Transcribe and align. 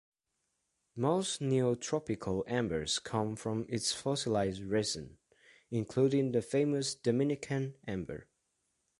Most 0.95 1.41
neotropical 1.43 2.41
ambers 2.49 2.97
come 2.97 3.35
from 3.35 3.67
its 3.69 3.91
fossilized 3.91 4.63
resin, 4.63 5.19
including 5.69 6.31
the 6.31 6.41
famous 6.41 6.95
Dominican 6.95 7.75
amber. 7.87 8.27